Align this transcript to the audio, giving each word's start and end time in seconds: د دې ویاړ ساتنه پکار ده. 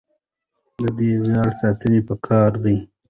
د 0.81 0.83
دې 0.97 1.11
ویاړ 1.21 1.49
ساتنه 1.61 1.99
پکار 2.09 2.51
ده. 2.63 2.75